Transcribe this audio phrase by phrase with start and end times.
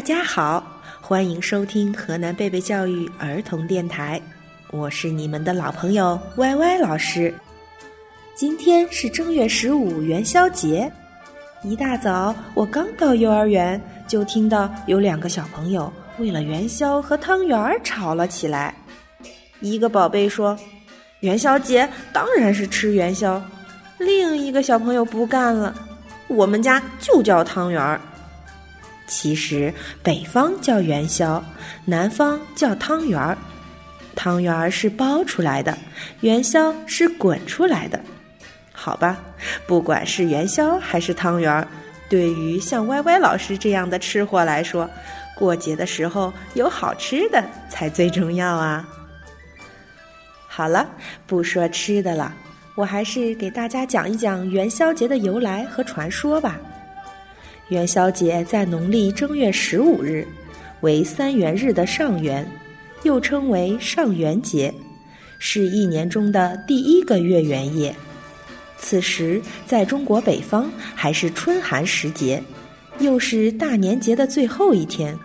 [0.00, 0.64] 大家好，
[0.98, 4.18] 欢迎收听河南贝贝教育儿童电台，
[4.70, 7.34] 我是你们的老朋友歪歪老师。
[8.34, 10.90] 今天是正月十五元宵节，
[11.62, 13.78] 一大早我刚到幼儿园，
[14.08, 18.74] 就听到有两个小朋友为了元宵和汤圆儿吵了起来。
[19.60, 20.58] 一个宝贝说
[21.20, 23.38] ：“元宵节当然是吃元宵。”
[24.00, 25.74] 另一个小朋友不干了
[26.26, 28.00] ：“我们家就叫汤圆儿。”
[29.10, 29.74] 其实
[30.04, 31.44] 北方叫元宵，
[31.84, 33.36] 南方叫汤圆儿。
[34.14, 35.76] 汤圆儿是包出来的，
[36.20, 38.00] 元宵是滚出来的。
[38.72, 39.18] 好吧，
[39.66, 41.66] 不管是元宵还是汤圆儿，
[42.08, 44.88] 对于像歪歪老师这样的吃货来说，
[45.36, 48.88] 过节的时候有好吃的才最重要啊。
[50.46, 50.88] 好了，
[51.26, 52.32] 不说吃的了，
[52.76, 56.58] 我还是给大家讲一讲元宵节的由来和传说吧。
[57.70, 60.26] 元宵节在农历正月十五日，
[60.80, 62.44] 为三元日的上元，
[63.04, 64.74] 又称为上元节，
[65.38, 67.94] 是一年中的第一个月圆夜。
[68.76, 72.42] 此时在中国北方还是春寒时节，
[72.98, 75.16] 又是大年节的最后一天，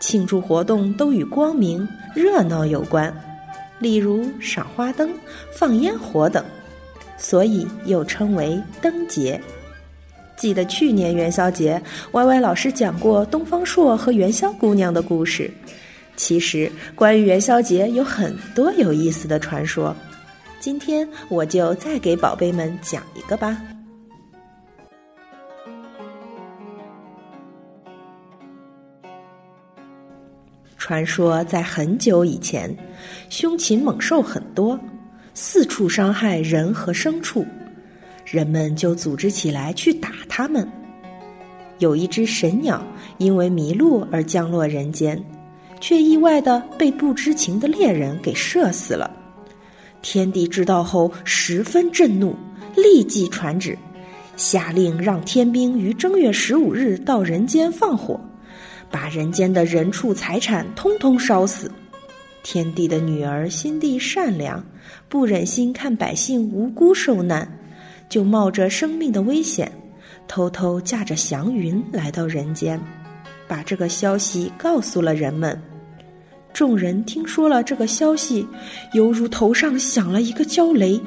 [0.00, 3.14] 庆祝活动都与光明、热闹有关，
[3.78, 5.08] 例如赏花灯、
[5.52, 6.44] 放烟火等，
[7.16, 9.40] 所以又称为灯节。
[10.36, 11.80] 记得去年元宵节，
[12.12, 15.50] 歪歪老师讲过东方朔和元宵姑娘的故事。
[16.14, 19.94] 其实，关于元宵节有很多有意思的传说。
[20.60, 23.60] 今天我就再给宝贝们讲一个吧。
[30.78, 32.74] 传说在很久以前，
[33.28, 34.78] 凶禽猛兽很多，
[35.34, 37.44] 四处伤害人和牲畜。
[38.26, 40.68] 人们就组织起来去打他们。
[41.78, 42.84] 有一只神鸟
[43.18, 45.22] 因为迷路而降落人间，
[45.80, 49.10] 却意外的被不知情的猎人给射死了。
[50.02, 52.34] 天帝知道后十分震怒，
[52.74, 53.78] 立即传旨，
[54.36, 58.18] 下令让天兵于正月十五日到人间放火，
[58.90, 61.70] 把人间的人畜财产通通烧死。
[62.42, 64.64] 天帝的女儿心地善良，
[65.08, 67.46] 不忍心看百姓无辜受难。
[68.08, 69.70] 就冒着生命的危险，
[70.28, 72.80] 偷偷驾着祥云来到人间，
[73.48, 75.60] 把这个消息告诉了人们。
[76.52, 78.46] 众人听说了这个消息，
[78.92, 81.00] 犹如头上响了一个焦雷，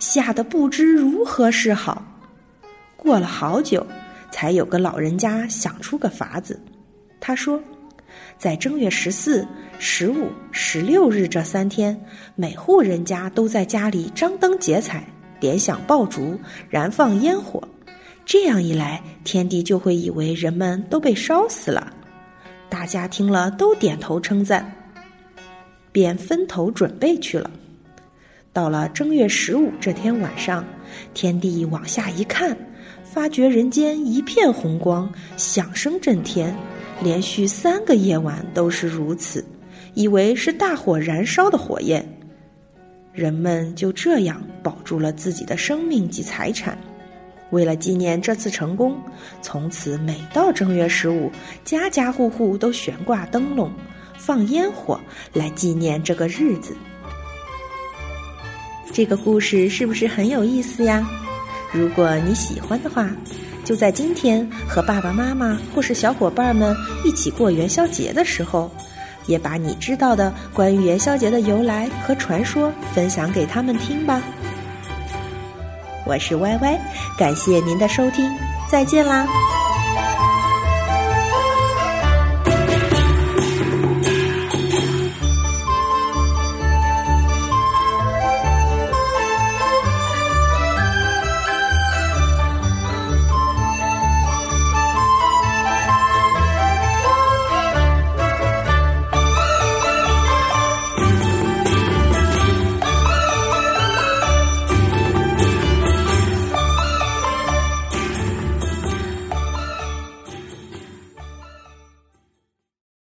[0.00, 2.04] 吓得不知如何是好。
[2.96, 3.86] 过了好久，
[4.32, 6.60] 才有个老人家想出个法子。
[7.20, 7.62] 他说，
[8.38, 9.46] 在正月十四、
[9.78, 11.96] 十五、十六日这三天，
[12.34, 15.06] 每户人家都在家里张灯结彩。
[15.40, 16.38] 点响爆竹，
[16.68, 17.62] 燃放烟火，
[18.24, 21.92] 这样一来，天帝就会以为人们都被烧死了。
[22.68, 24.70] 大家听了都点头称赞，
[25.90, 27.50] 便分头准备去了。
[28.52, 30.64] 到了正月十五这天晚上，
[31.14, 32.56] 天帝往下一看，
[33.04, 36.54] 发觉人间一片红光，响声震天，
[37.00, 39.44] 连续三个夜晚都是如此，
[39.94, 42.04] 以为是大火燃烧的火焰。
[43.12, 46.78] 人们就这样保住了自己的生命及财产。
[47.50, 48.96] 为了纪念这次成功，
[49.40, 51.30] 从此每到正月十五，
[51.64, 53.72] 家家户户都悬挂灯笼、
[54.16, 55.00] 放烟火，
[55.32, 56.76] 来纪念这个日子。
[58.92, 61.08] 这个故事是不是很有意思呀？
[61.72, 63.10] 如果你喜欢的话，
[63.64, 68.70] 就在今天和爸爸妈妈或是小伙伴们一起过元宵节的时候。
[69.28, 74.20] 也把你知道的关于元宵节的由来和传说分享给他们听吧。
[76.04, 76.76] 我是歪歪，
[77.16, 78.28] 感谢您的收听，
[78.68, 79.26] 再见啦。